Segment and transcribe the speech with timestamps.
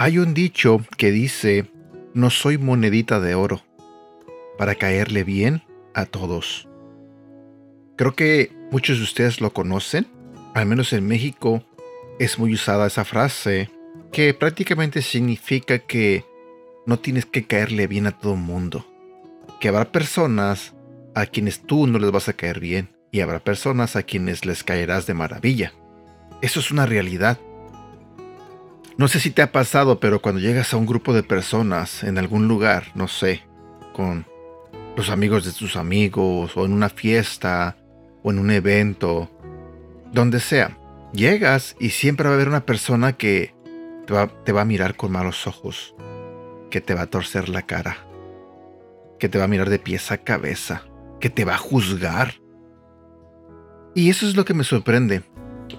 [0.00, 1.66] Hay un dicho que dice,
[2.14, 3.62] no soy monedita de oro,
[4.56, 6.68] para caerle bien a todos.
[7.96, 10.06] Creo que muchos de ustedes lo conocen,
[10.54, 11.64] al menos en México
[12.20, 13.70] es muy usada esa frase,
[14.12, 16.24] que prácticamente significa que
[16.86, 18.86] no tienes que caerle bien a todo mundo,
[19.58, 20.74] que habrá personas
[21.16, 24.62] a quienes tú no les vas a caer bien y habrá personas a quienes les
[24.62, 25.72] caerás de maravilla.
[26.40, 27.40] Eso es una realidad.
[28.98, 32.18] No sé si te ha pasado, pero cuando llegas a un grupo de personas en
[32.18, 33.44] algún lugar, no sé,
[33.92, 34.26] con
[34.96, 37.76] los amigos de tus amigos, o en una fiesta,
[38.24, 39.30] o en un evento,
[40.12, 40.76] donde sea,
[41.12, 43.54] llegas y siempre va a haber una persona que
[44.04, 45.94] te va, te va a mirar con malos ojos,
[46.68, 47.98] que te va a torcer la cara,
[49.20, 50.82] que te va a mirar de pies a cabeza,
[51.20, 52.34] que te va a juzgar.
[53.94, 55.22] Y eso es lo que me sorprende,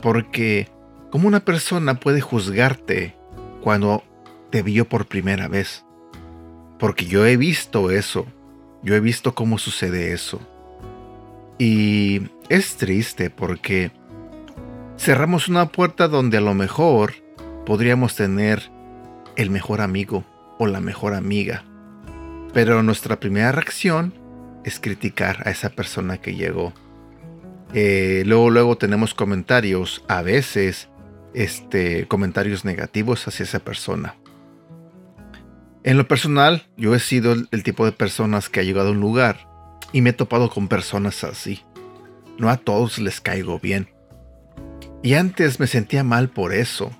[0.02, 0.70] porque
[1.12, 3.16] ¿Cómo una persona puede juzgarte
[3.62, 4.04] cuando
[4.52, 5.84] te vio por primera vez?
[6.78, 8.28] Porque yo he visto eso.
[8.84, 10.40] Yo he visto cómo sucede eso.
[11.58, 13.92] Y es triste porque
[14.98, 17.14] cerramos una puerta donde a lo mejor
[17.66, 18.70] podríamos tener
[19.36, 20.24] el mejor amigo
[20.60, 21.66] o la mejor amiga.
[22.54, 24.14] Pero nuestra primera reacción
[24.64, 26.72] es criticar a esa persona que llegó.
[27.74, 30.88] Eh, luego, luego tenemos comentarios a veces
[31.34, 34.16] este, comentarios negativos hacia esa persona.
[35.84, 39.00] En lo personal, yo he sido el, tipo de personas que ha llegado a un
[39.00, 39.48] lugar
[39.94, 41.64] y me he topado con personas así.
[42.38, 43.90] No a todos les caigo bien.
[45.02, 46.92] Y antes me sentía mal por eso.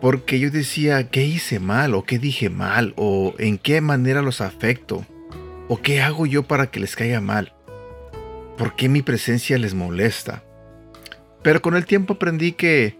[0.00, 1.94] Porque yo decía, ¿qué hice mal?
[1.94, 2.94] ¿O qué dije mal?
[2.96, 5.06] ¿O en qué manera los afecto?
[5.68, 7.52] ¿O qué hago yo para que les caiga mal?
[8.58, 10.42] ¿Por qué mi presencia les molesta?
[11.42, 12.98] Pero con el tiempo aprendí que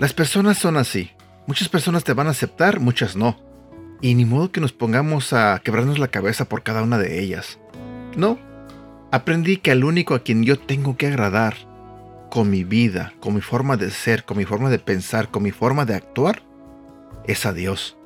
[0.00, 1.10] las personas son así.
[1.46, 3.36] Muchas personas te van a aceptar, muchas no.
[4.00, 7.58] Y ni modo que nos pongamos a quebrarnos la cabeza por cada una de ellas.
[8.16, 8.38] No.
[9.12, 11.54] Aprendí que al único a quien yo tengo que agradar
[12.30, 15.50] con mi vida, con mi forma de ser, con mi forma de pensar, con mi
[15.50, 16.40] forma de actuar,
[17.26, 17.98] es a Dios.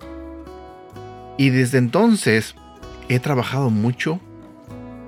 [1.38, 2.56] Y desde entonces
[3.08, 4.18] he trabajado mucho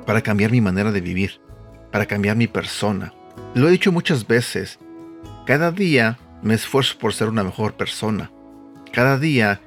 [0.06, 1.40] para cambiar mi manera de vivir,
[1.90, 3.12] para cambiar mi persona.
[3.54, 4.78] Lo he dicho muchas veces.
[5.46, 8.30] Cada día me esfuerzo por ser una mejor persona.
[8.92, 9.60] Cada día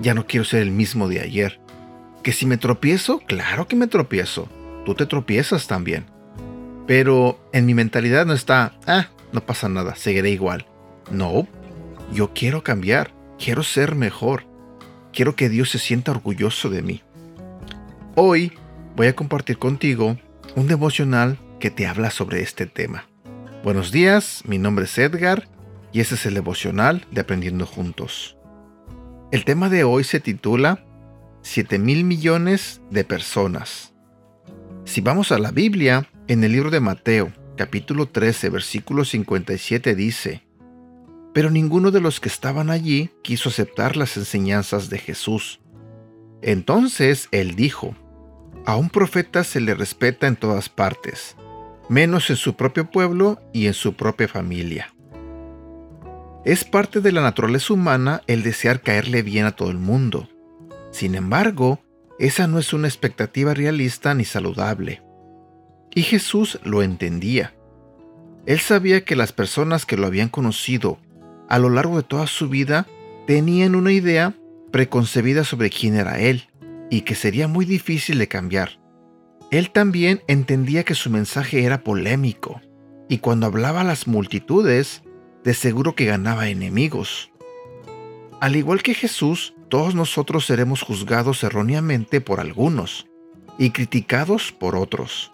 [0.00, 1.60] ya no quiero ser el mismo de ayer.
[2.22, 4.48] Que si me tropiezo, claro que me tropiezo.
[4.84, 6.06] Tú te tropiezas también.
[6.86, 10.66] Pero en mi mentalidad no está, ah, no pasa nada, seguiré igual.
[11.10, 11.46] No,
[12.12, 14.44] yo quiero cambiar, quiero ser mejor.
[15.12, 17.02] Quiero que Dios se sienta orgulloso de mí.
[18.16, 18.52] Hoy
[18.96, 20.18] voy a compartir contigo
[20.56, 23.06] un devocional que te habla sobre este tema.
[23.62, 25.48] Buenos días, mi nombre es Edgar
[25.94, 28.36] y ese es el devocional de Aprendiendo Juntos.
[29.30, 30.84] El tema de hoy se titula
[31.42, 33.94] 7 mil millones de personas.
[34.84, 40.42] Si vamos a la Biblia, en el libro de Mateo, capítulo 13, versículo 57 dice,
[41.32, 45.60] Pero ninguno de los que estaban allí quiso aceptar las enseñanzas de Jesús.
[46.42, 47.94] Entonces él dijo,
[48.66, 51.36] A un profeta se le respeta en todas partes,
[51.88, 54.92] menos en su propio pueblo y en su propia familia.
[56.44, 60.28] Es parte de la naturaleza humana el desear caerle bien a todo el mundo.
[60.90, 61.80] Sin embargo,
[62.18, 65.02] esa no es una expectativa realista ni saludable.
[65.94, 67.54] Y Jesús lo entendía.
[68.44, 70.98] Él sabía que las personas que lo habían conocido
[71.48, 72.86] a lo largo de toda su vida
[73.26, 74.34] tenían una idea
[74.70, 76.48] preconcebida sobre quién era Él
[76.90, 78.80] y que sería muy difícil de cambiar.
[79.50, 82.60] Él también entendía que su mensaje era polémico
[83.08, 85.03] y cuando hablaba a las multitudes
[85.44, 87.30] de seguro que ganaba enemigos.
[88.40, 93.06] Al igual que Jesús, todos nosotros seremos juzgados erróneamente por algunos
[93.58, 95.32] y criticados por otros.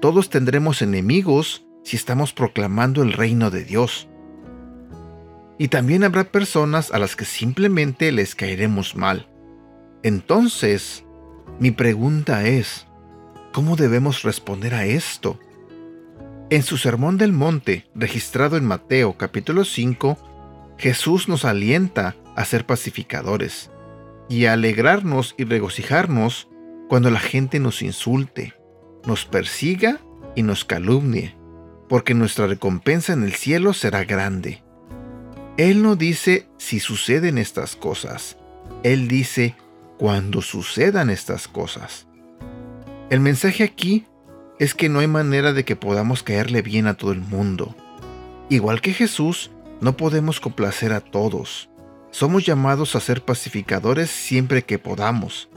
[0.00, 4.08] Todos tendremos enemigos si estamos proclamando el reino de Dios.
[5.58, 9.28] Y también habrá personas a las que simplemente les caeremos mal.
[10.02, 11.04] Entonces,
[11.58, 12.86] mi pregunta es,
[13.52, 15.38] ¿cómo debemos responder a esto?
[16.48, 22.64] En su Sermón del Monte, registrado en Mateo capítulo 5, Jesús nos alienta a ser
[22.66, 23.72] pacificadores
[24.28, 26.46] y a alegrarnos y regocijarnos
[26.88, 28.54] cuando la gente nos insulte,
[29.04, 30.00] nos persiga
[30.36, 31.34] y nos calumnie,
[31.88, 34.62] porque nuestra recompensa en el cielo será grande.
[35.56, 38.36] Él no dice si suceden estas cosas,
[38.84, 39.56] Él dice
[39.98, 42.06] cuando sucedan estas cosas.
[43.10, 44.06] El mensaje aquí
[44.58, 47.74] es que no hay manera de que podamos caerle bien a todo el mundo.
[48.48, 49.50] Igual que Jesús,
[49.80, 51.68] no podemos complacer a todos.
[52.10, 55.50] Somos llamados a ser pacificadores siempre que podamos,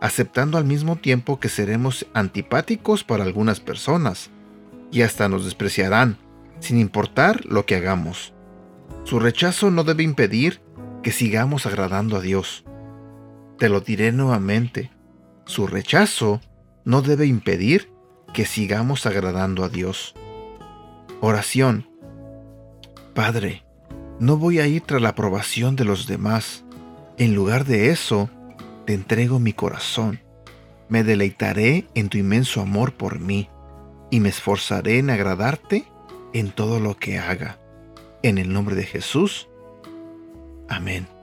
[0.00, 4.30] aceptando al mismo tiempo que seremos antipáticos para algunas personas
[4.90, 6.16] y hasta nos despreciarán,
[6.60, 8.32] sin importar lo que hagamos.
[9.04, 10.62] Su rechazo no debe impedir
[11.02, 12.64] que sigamos agradando a Dios.
[13.58, 14.90] Te lo diré nuevamente,
[15.44, 16.40] su rechazo
[16.84, 17.90] no debe impedir
[18.36, 20.14] que sigamos agradando a Dios.
[21.22, 21.88] Oración.
[23.14, 23.64] Padre,
[24.20, 26.62] no voy a ir tras la aprobación de los demás.
[27.16, 28.28] En lugar de eso,
[28.84, 30.20] te entrego mi corazón.
[30.90, 33.48] Me deleitaré en tu inmenso amor por mí
[34.10, 35.86] y me esforzaré en agradarte
[36.34, 37.58] en todo lo que haga.
[38.22, 39.48] En el nombre de Jesús.
[40.68, 41.15] Amén.